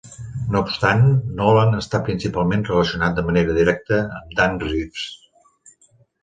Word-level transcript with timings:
No 0.53 0.59
obstant, 0.67 1.03
Nolan 1.41 1.77
està 1.79 1.99
principalment 2.07 2.63
relacionat 2.69 3.19
de 3.19 3.25
manera 3.29 3.59
directa 3.59 4.01
amb 4.17 4.35
Dan 4.41 4.57
Reeves. 4.65 5.07